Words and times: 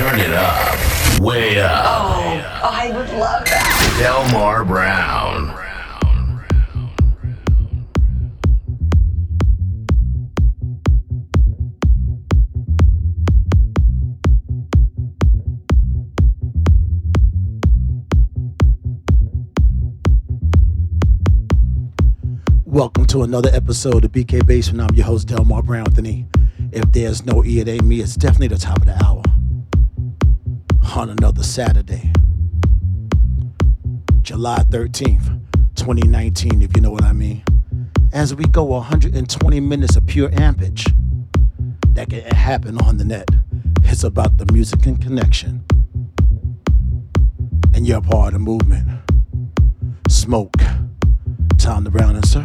Turn 0.00 0.18
it 0.18 0.32
up. 0.32 1.20
Way 1.20 1.60
up. 1.60 1.84
Oh, 1.84 2.70
I 2.72 2.90
would 2.90 3.10
love 3.10 3.44
that. 3.44 3.98
Delmar 4.00 4.64
Brown. 4.64 5.54
Welcome 22.64 23.04
to 23.08 23.22
another 23.24 23.50
episode 23.52 24.06
of 24.06 24.12
BK 24.12 24.46
Basement. 24.46 24.90
I'm 24.90 24.96
your 24.96 25.04
host, 25.04 25.28
Delmar 25.28 25.62
Brown 25.62 25.88
Anthony. 25.88 26.26
If 26.72 26.90
there's 26.92 27.26
no 27.26 27.44
E, 27.44 27.60
it 27.60 27.68
ain't 27.68 27.84
me. 27.84 28.00
It's 28.00 28.16
definitely 28.16 28.48
the 28.48 28.56
top 28.56 28.78
of 28.78 28.86
the 28.86 29.04
hour 29.04 29.22
on 30.96 31.10
another 31.10 31.42
Saturday, 31.42 32.12
July 34.22 34.58
13th, 34.70 35.40
2019, 35.76 36.62
if 36.62 36.74
you 36.74 36.82
know 36.82 36.90
what 36.90 37.04
I 37.04 37.12
mean. 37.12 37.44
As 38.12 38.34
we 38.34 38.44
go 38.44 38.64
120 38.64 39.60
minutes 39.60 39.96
of 39.96 40.06
pure 40.06 40.30
ampage 40.32 40.84
that 41.94 42.10
can 42.10 42.22
happen 42.22 42.78
on 42.82 42.96
the 42.96 43.04
net. 43.04 43.28
It's 43.82 44.04
about 44.04 44.36
the 44.38 44.50
music 44.52 44.86
and 44.86 45.00
connection. 45.00 45.64
And 47.74 47.86
you're 47.86 48.00
part 48.00 48.28
of 48.28 48.32
the 48.34 48.38
movement. 48.38 48.88
Smoke. 50.08 50.54
Tom 51.58 51.84
the 51.84 51.90
Brown 51.90 52.16
and 52.16 52.26
Sir. 52.26 52.44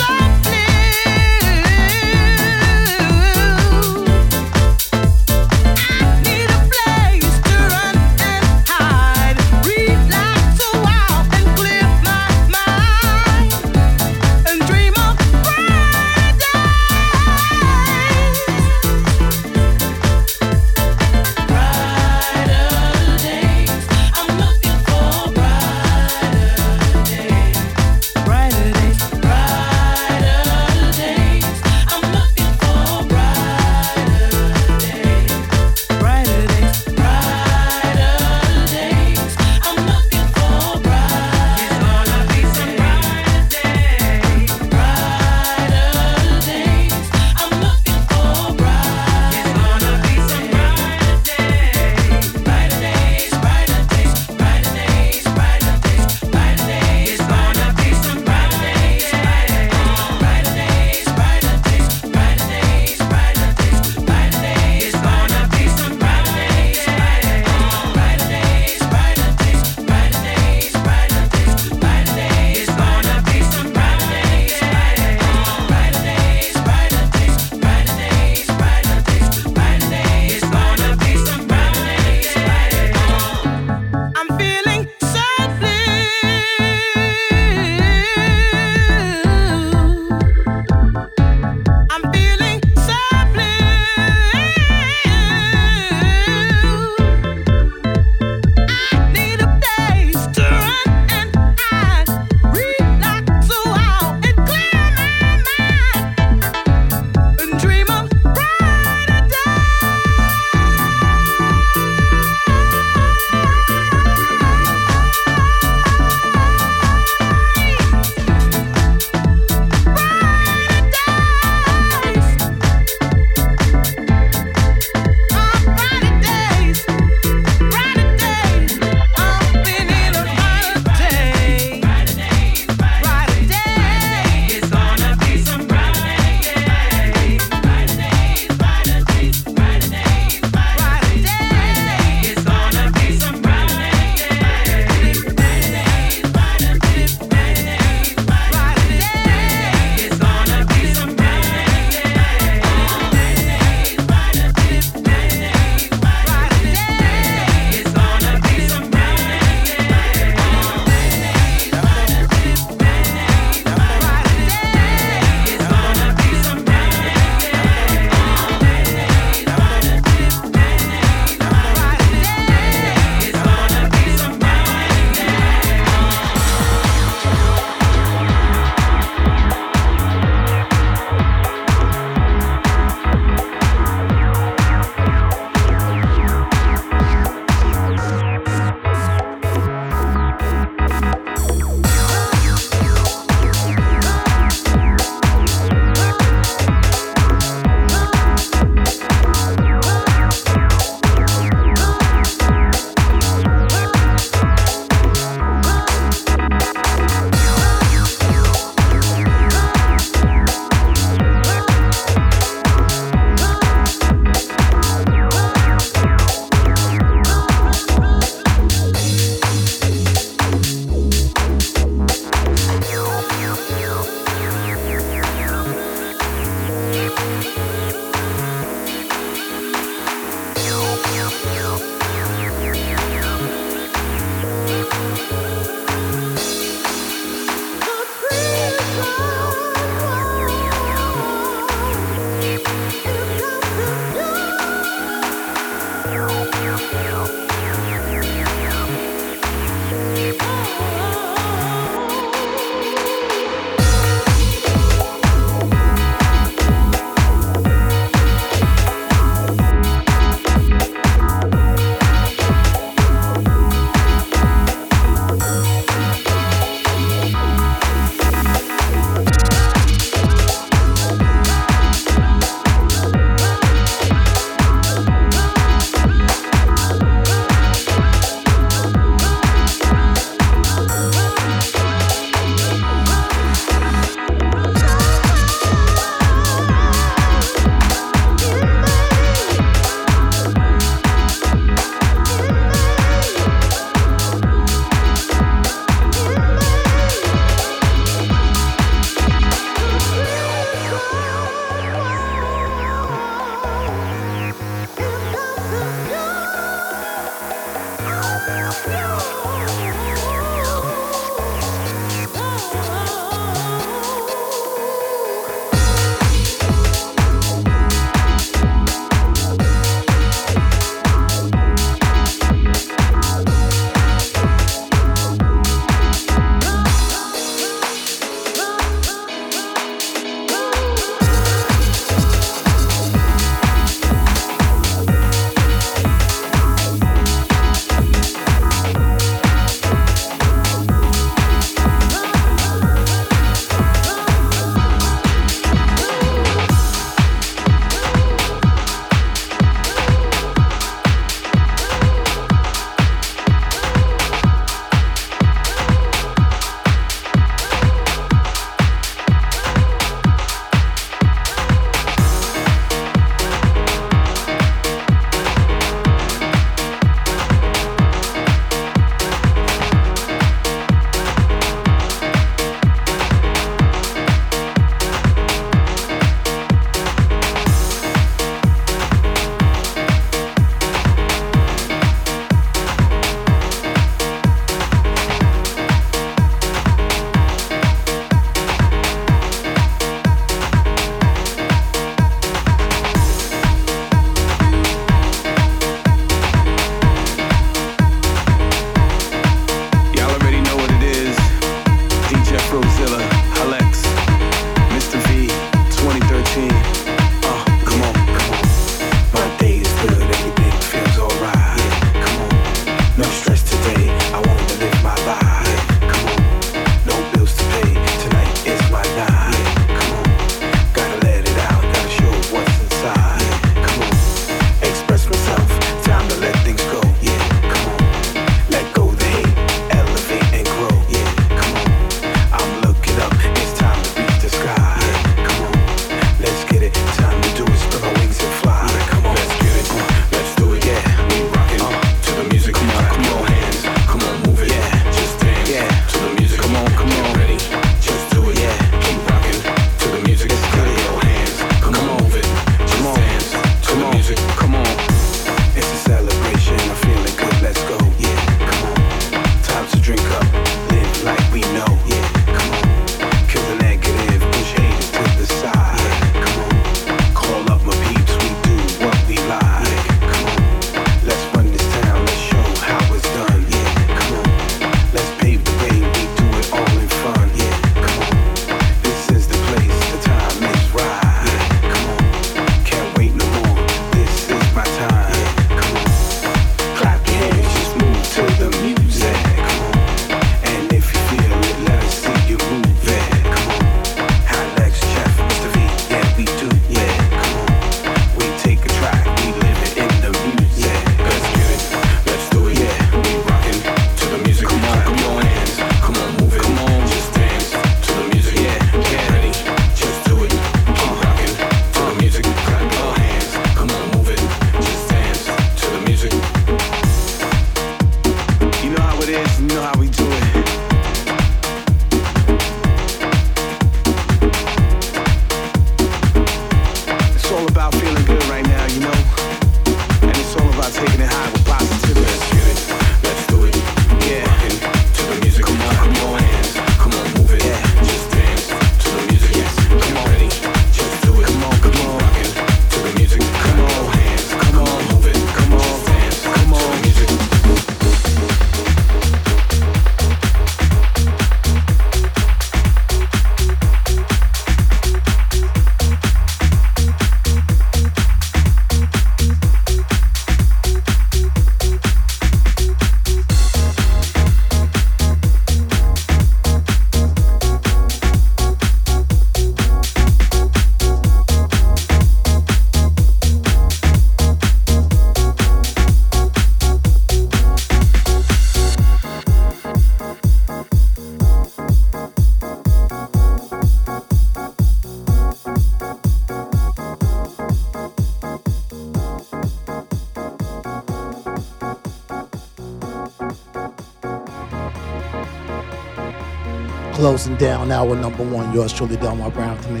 Down 597.58 597.90
hour 597.90 598.14
number 598.16 598.44
one, 598.44 598.72
yours 598.72 598.92
truly, 598.92 599.16
Delmar 599.16 599.50
Brown 599.50 599.80
to 599.82 599.90
me. 599.90 600.00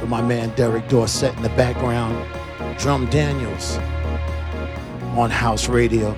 With 0.00 0.08
my 0.08 0.22
man 0.22 0.54
Derek 0.56 0.88
Dorsett 0.88 1.36
in 1.36 1.42
the 1.42 1.48
background, 1.50 2.26
Drum 2.78 3.08
Daniels 3.10 3.76
on 5.16 5.30
House 5.30 5.68
Radio. 5.68 6.16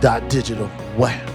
Dot 0.00 0.28
digital. 0.28 0.70
Wow. 0.96 1.27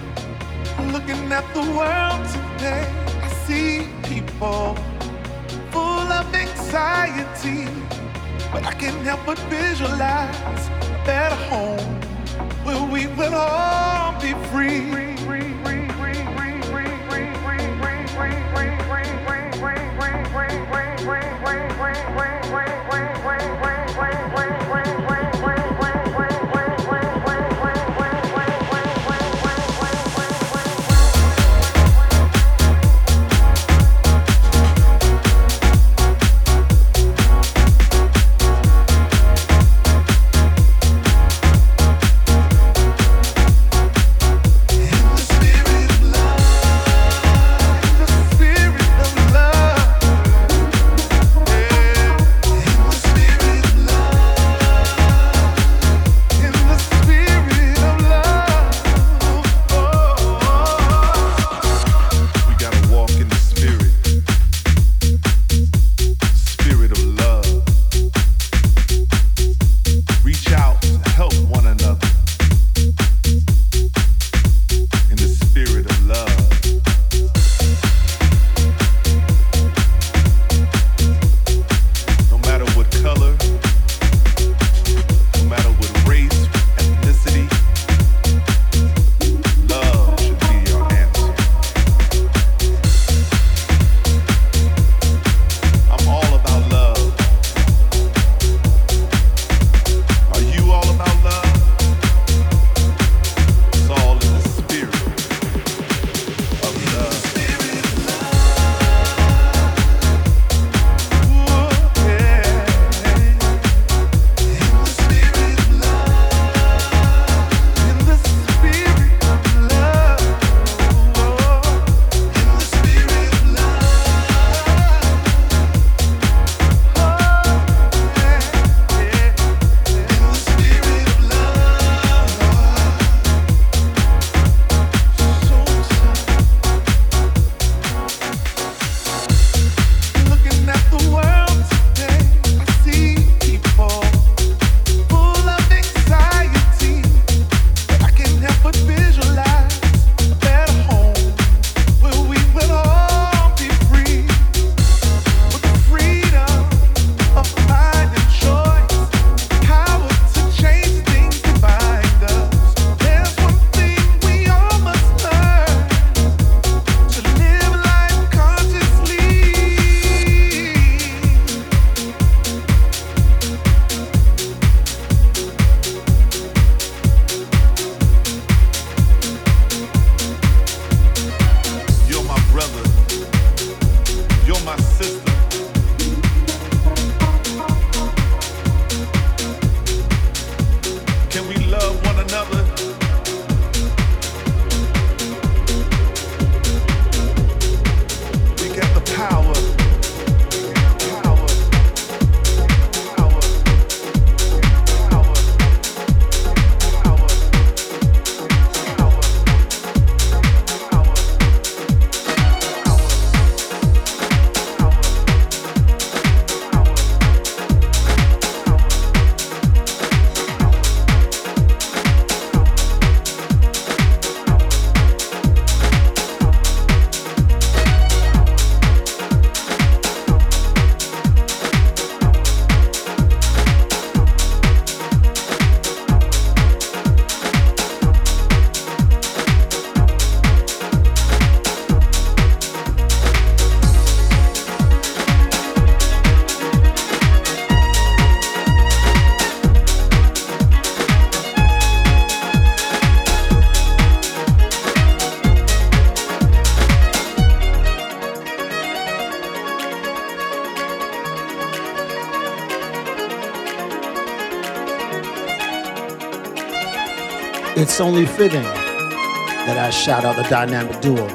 It's 267.76 268.00
only 268.00 268.26
fitting 268.26 268.62
that 268.62 269.78
I 269.78 269.90
shout 269.90 270.26
out 270.26 270.36
the 270.36 270.44
dynamic 270.44 271.02
duo, 271.02 271.28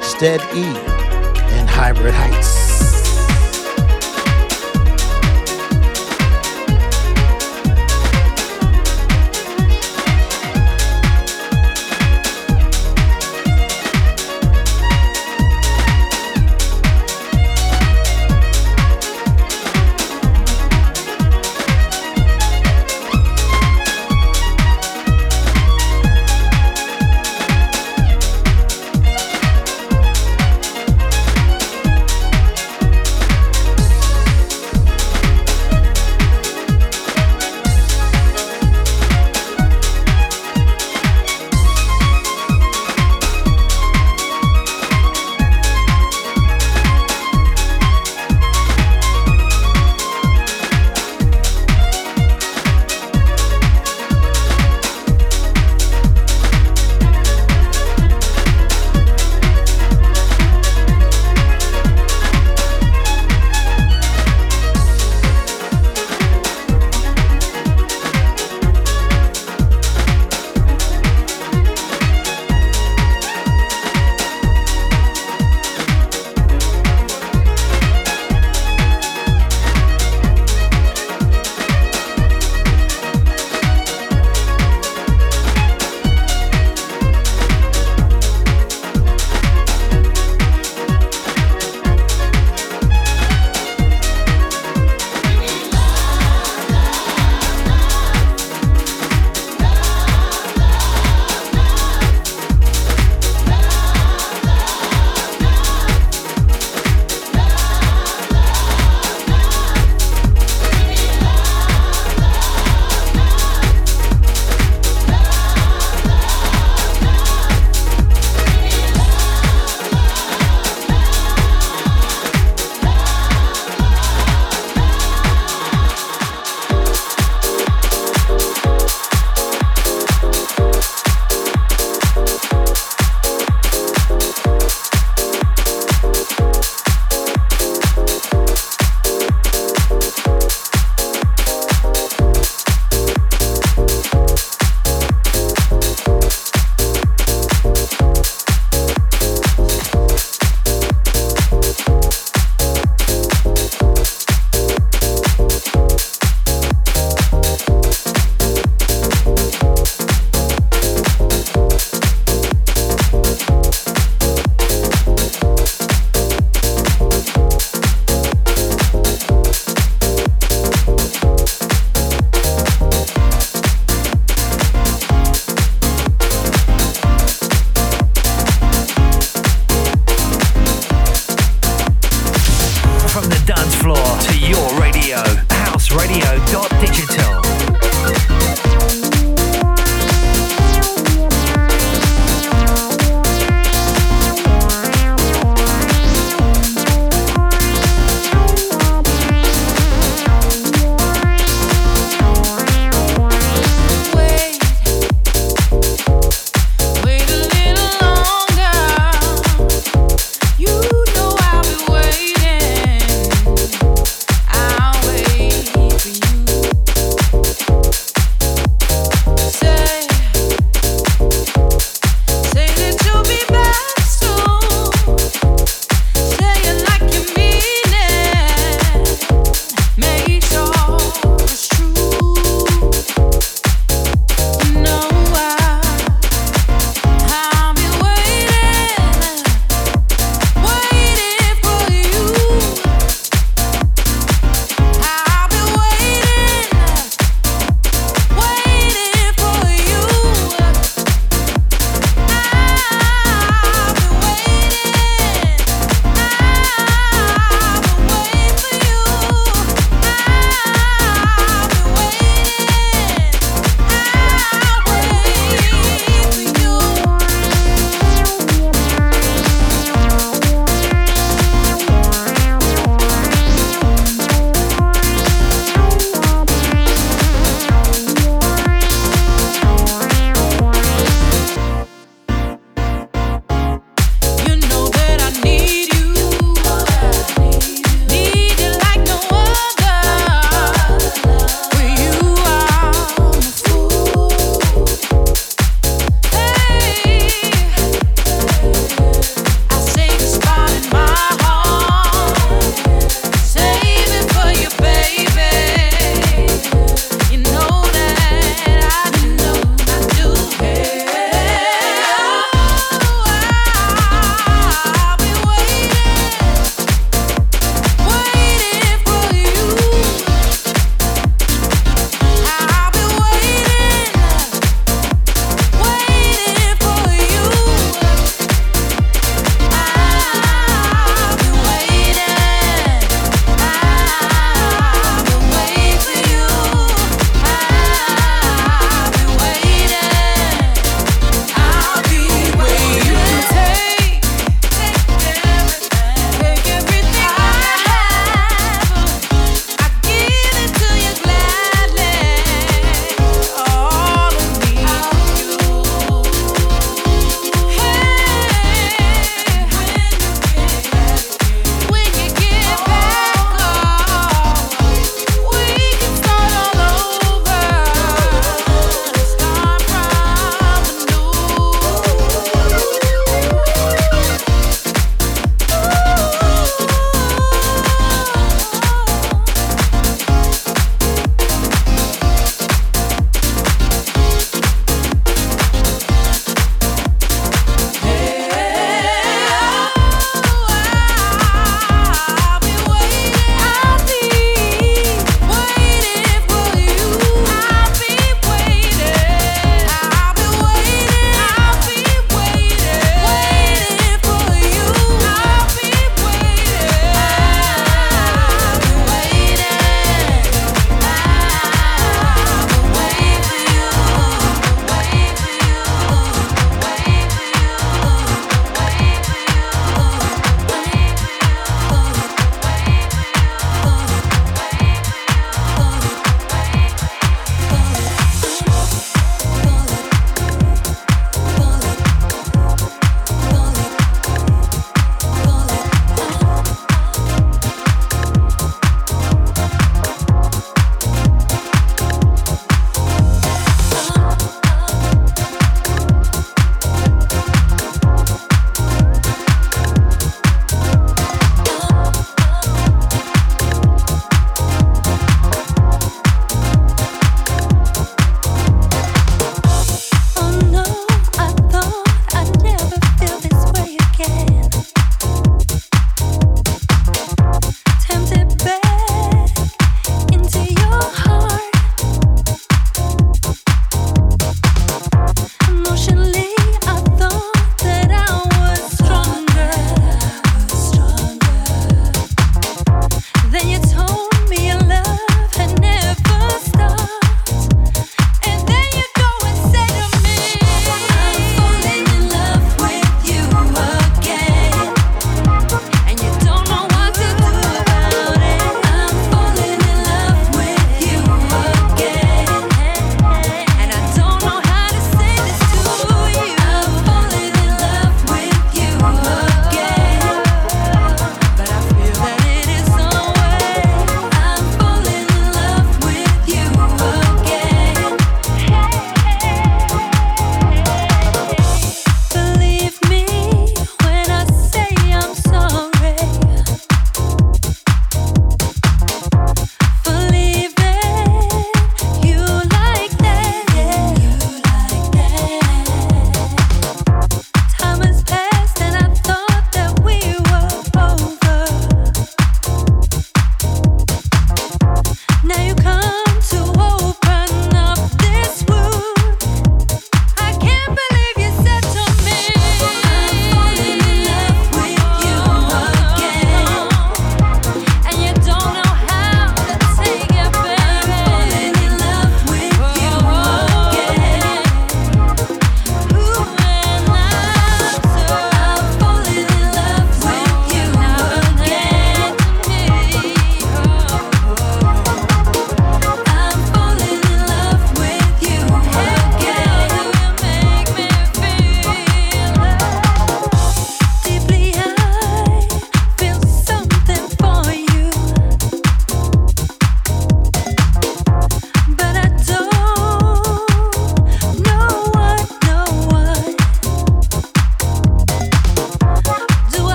Stead 0.00 0.40
E 0.54 0.64
and 1.56 1.68
Hybrid 1.68 2.14
Heights. 2.14 2.53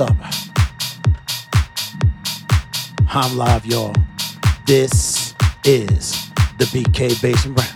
Up. 0.00 0.16
I'm 3.08 3.36
live, 3.36 3.64
y'all. 3.64 3.94
This 4.66 5.34
is 5.64 6.30
the 6.58 6.64
BK 6.66 7.20
Basin 7.22 7.54
Rap. 7.54 7.75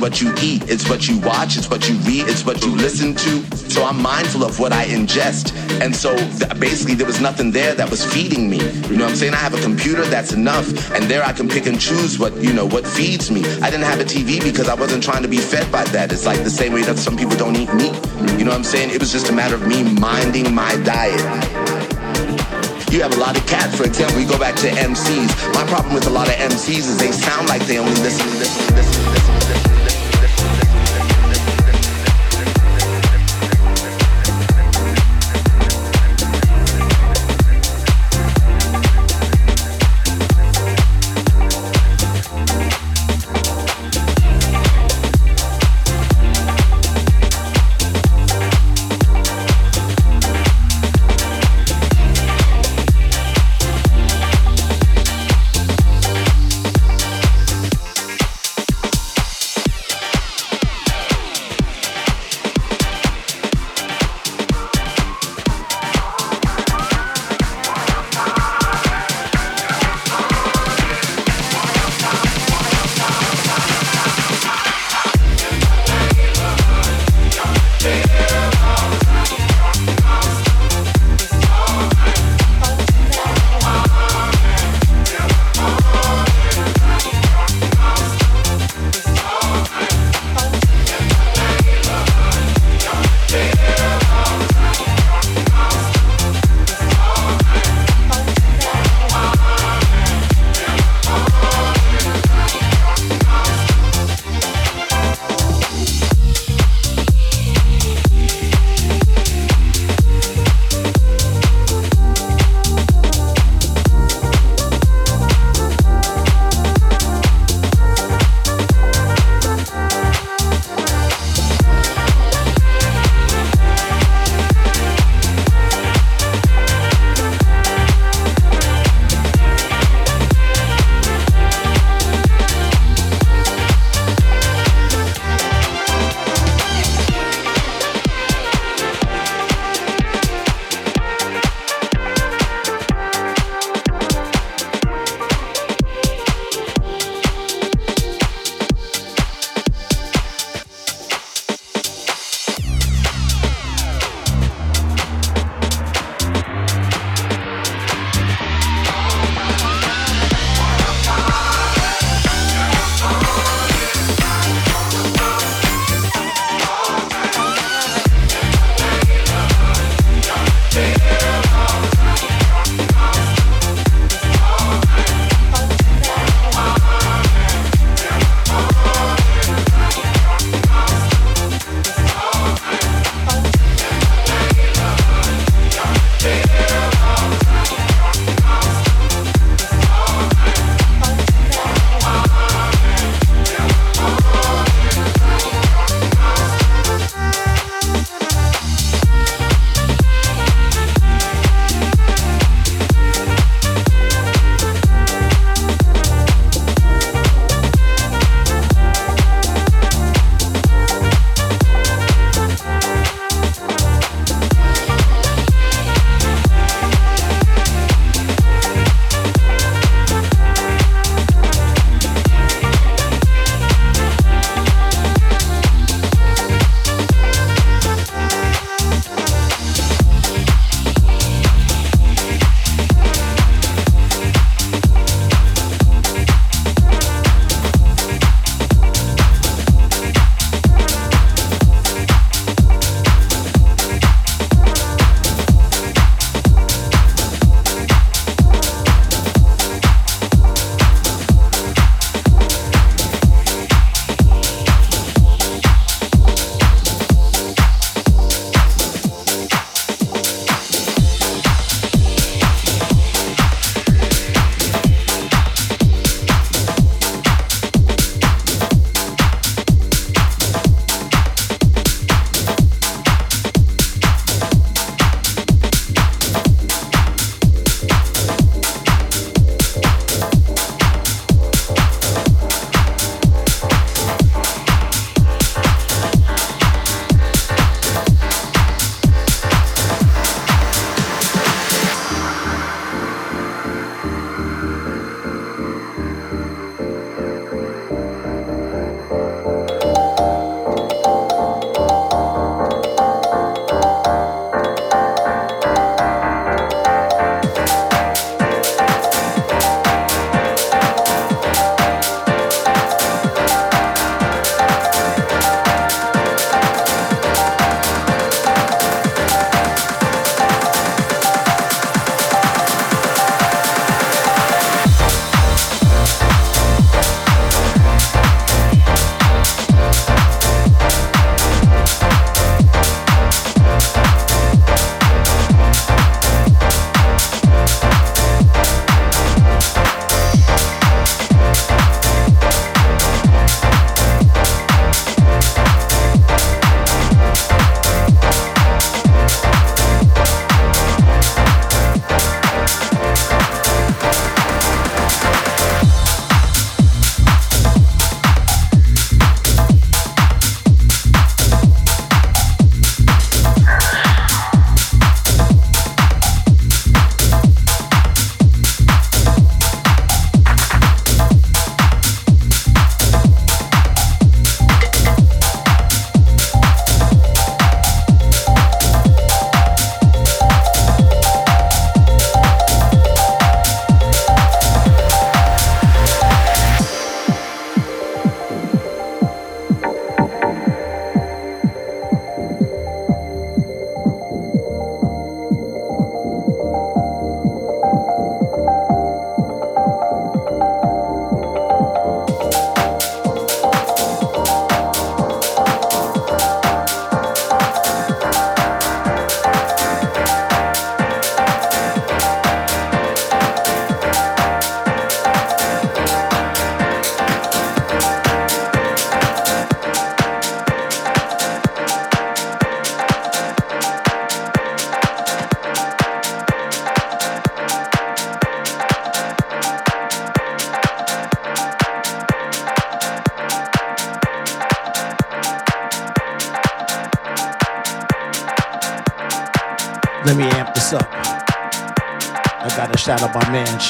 what 0.00 0.20
you 0.20 0.32
eat, 0.42 0.68
it's 0.68 0.88
what 0.88 1.08
you 1.08 1.18
watch, 1.20 1.56
it's 1.56 1.68
what 1.68 1.88
you 1.88 1.94
read, 1.98 2.28
it's 2.28 2.44
what 2.44 2.64
you 2.64 2.74
listen 2.74 3.14
to. 3.14 3.56
So 3.70 3.84
I'm 3.84 4.00
mindful 4.00 4.44
of 4.44 4.58
what 4.58 4.72
I 4.72 4.86
ingest. 4.86 5.54
And 5.80 5.94
so 5.94 6.16
th- 6.16 6.58
basically 6.58 6.94
there 6.94 7.06
was 7.06 7.20
nothing 7.20 7.50
there 7.50 7.74
that 7.74 7.90
was 7.90 8.04
feeding 8.04 8.48
me. 8.48 8.58
You 8.58 8.96
know 8.96 9.04
what 9.04 9.10
I'm 9.10 9.16
saying? 9.16 9.34
I 9.34 9.38
have 9.38 9.54
a 9.54 9.60
computer, 9.60 10.04
that's 10.04 10.32
enough. 10.32 10.68
And 10.92 11.04
there 11.04 11.22
I 11.22 11.32
can 11.32 11.48
pick 11.48 11.66
and 11.66 11.80
choose 11.80 12.18
what, 12.18 12.34
you 12.36 12.52
know, 12.52 12.66
what 12.66 12.86
feeds 12.86 13.30
me. 13.30 13.40
I 13.62 13.70
didn't 13.70 13.86
have 13.86 14.00
a 14.00 14.04
TV 14.04 14.42
because 14.42 14.68
I 14.68 14.74
wasn't 14.74 15.02
trying 15.02 15.22
to 15.22 15.28
be 15.28 15.38
fed 15.38 15.70
by 15.70 15.84
that. 15.84 16.12
It's 16.12 16.26
like 16.26 16.42
the 16.42 16.50
same 16.50 16.72
way 16.72 16.82
that 16.82 16.98
some 16.98 17.16
people 17.16 17.36
don't 17.36 17.56
eat 17.56 17.72
meat. 17.74 17.94
You 18.38 18.44
know 18.44 18.52
what 18.52 18.58
I'm 18.58 18.64
saying? 18.64 18.90
It 18.90 19.00
was 19.00 19.12
just 19.12 19.28
a 19.28 19.32
matter 19.32 19.54
of 19.54 19.66
me 19.66 19.82
minding 19.82 20.54
my 20.54 20.74
diet. 20.82 21.20
You 22.90 23.02
have 23.02 23.14
a 23.16 23.20
lot 23.20 23.38
of 23.38 23.46
cats, 23.46 23.76
for 23.76 23.84
example, 23.84 24.16
we 24.16 24.24
go 24.24 24.36
back 24.36 24.56
to 24.56 24.68
MCs. 24.68 25.54
My 25.54 25.64
problem 25.68 25.94
with 25.94 26.08
a 26.08 26.10
lot 26.10 26.26
of 26.26 26.34
MCs 26.34 26.88
is 26.90 26.98
they 26.98 27.12
sound 27.12 27.48
like 27.48 27.62
they 27.66 27.78
only 27.78 27.94
listen, 28.02 28.26
listen, 28.38 28.74
listen, 28.74 29.04
listen. 29.04 29.19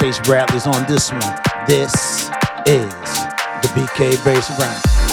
Chase 0.00 0.18
Bradley's 0.20 0.66
on 0.66 0.86
this 0.86 1.12
one. 1.12 1.20
This 1.66 1.92
is 2.64 2.90
the 3.60 3.68
BK 3.74 4.24
Bass 4.24 4.48
Round. 4.58 5.09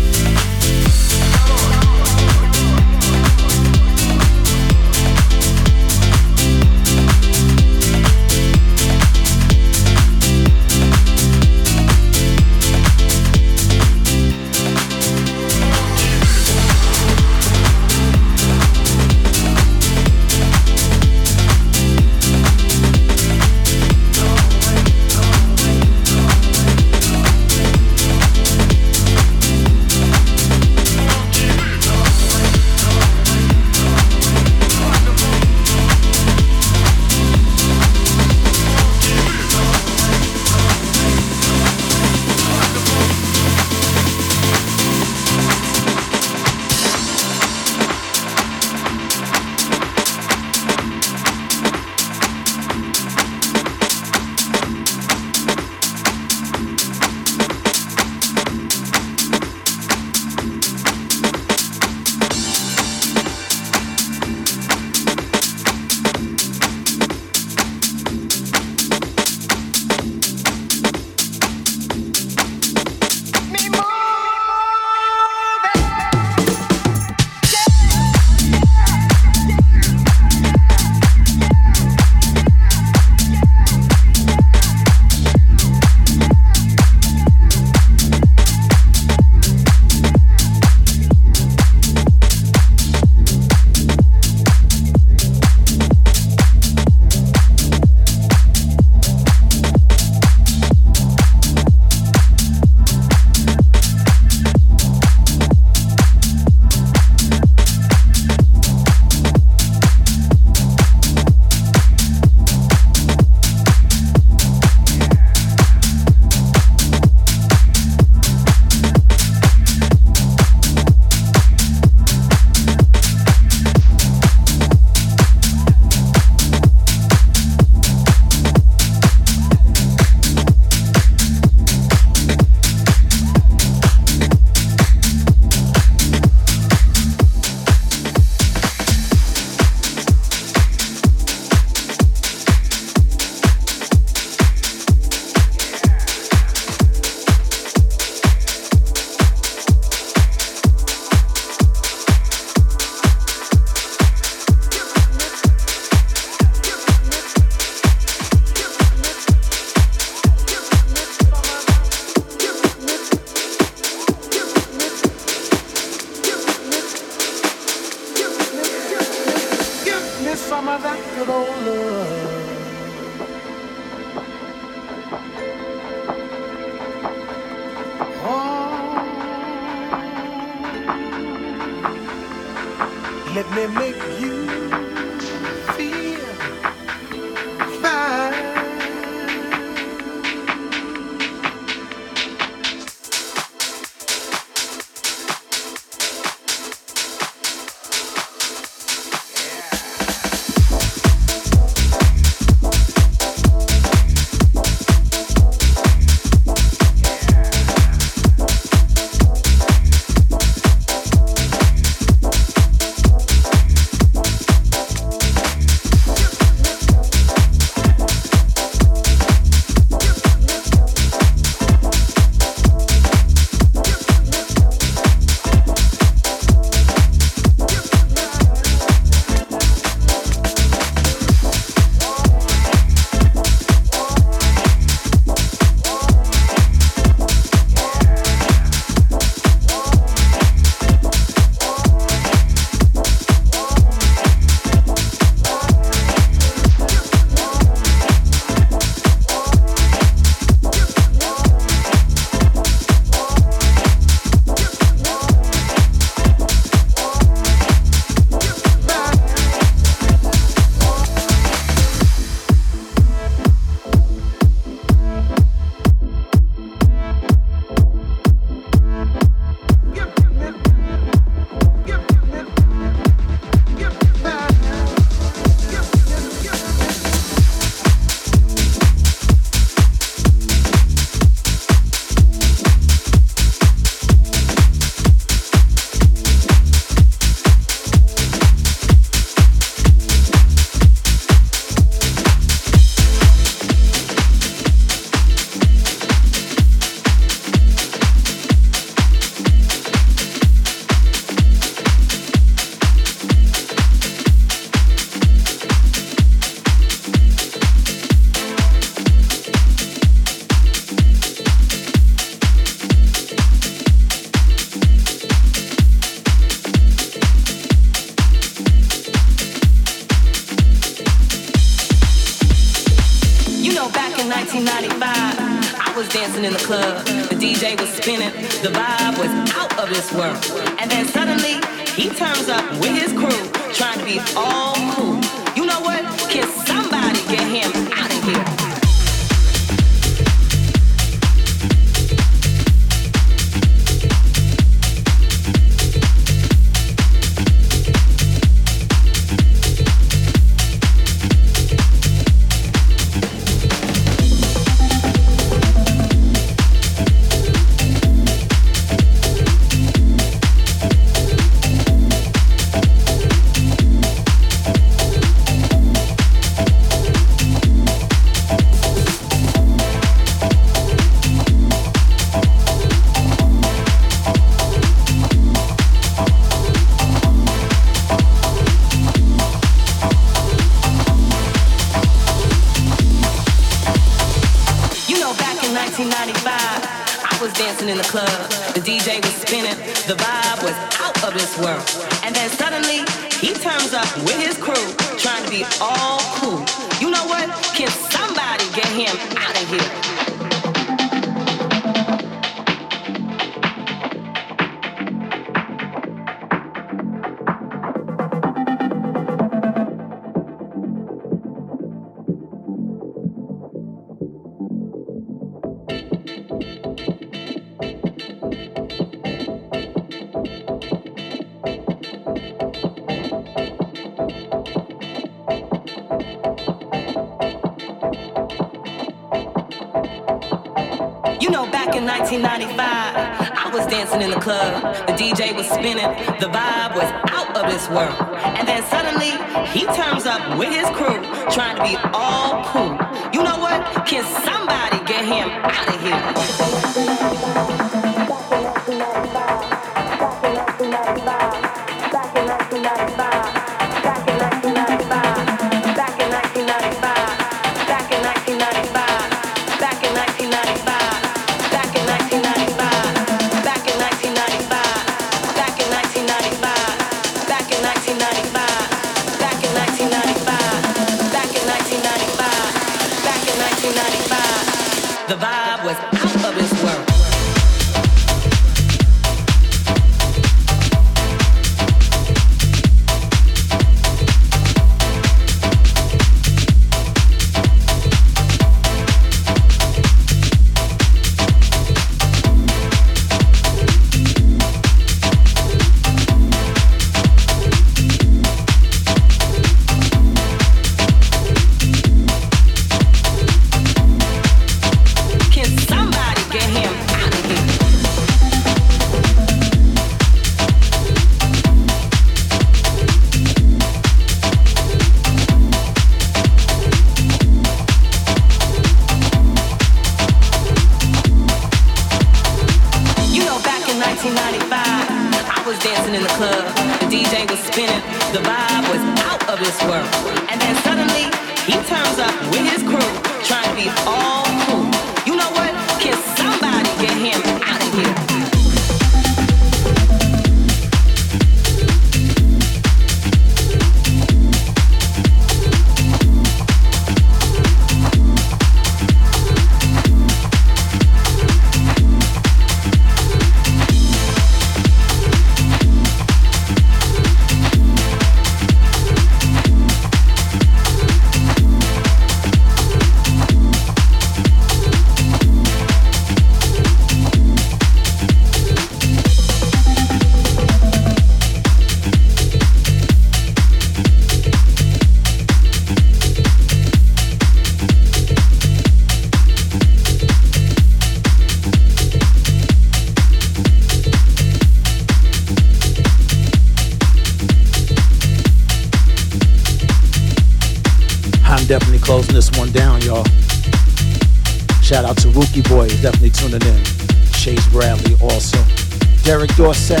Dorset, 599.68 600.00